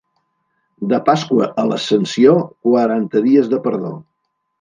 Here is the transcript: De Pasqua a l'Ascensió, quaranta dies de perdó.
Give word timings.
De 0.93 0.99
Pasqua 1.09 1.49
a 1.63 1.65
l'Ascensió, 1.71 2.33
quaranta 2.69 3.23
dies 3.27 3.53
de 3.53 3.61
perdó. 3.67 3.93